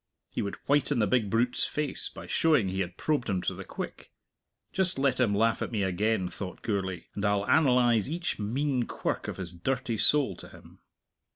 He 0.31 0.41
would 0.41 0.55
whiten 0.65 0.97
the 0.97 1.05
big 1.05 1.29
brute's 1.29 1.67
face 1.67 2.09
by 2.09 2.25
showing 2.25 2.69
he 2.69 2.79
had 2.79 2.97
probed 2.97 3.29
him 3.29 3.39
to 3.43 3.53
the 3.53 3.63
quick. 3.63 4.11
Just 4.73 4.97
let 4.97 5.19
him 5.19 5.35
laugh 5.35 5.61
at 5.61 5.71
me 5.71 5.83
again, 5.83 6.27
thought 6.27 6.63
Gourlay, 6.63 7.05
and 7.13 7.23
I'll 7.23 7.45
analyze 7.47 8.09
each 8.09 8.39
mean 8.39 8.87
quirk 8.87 9.27
of 9.27 9.37
his 9.37 9.53
dirty 9.53 9.99
soul 9.99 10.35
to 10.37 10.49
him! 10.49 10.79